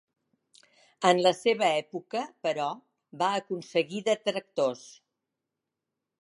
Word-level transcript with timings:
En 1.09 1.19
la 1.27 1.31
seva 1.39 1.67
època, 1.81 2.23
però, 2.47 2.71
va 3.23 3.29
aconseguir 3.43 4.03
detractors. 4.09 4.83